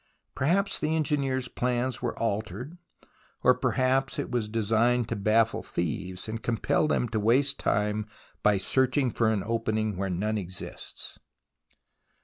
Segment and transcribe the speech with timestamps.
[0.33, 2.79] Perhaps the engineers' plans were altered,
[3.43, 8.07] or perhaps it was designed to baffle thieves, and compel them to waste time
[8.41, 11.19] by searching for an opening where none exists.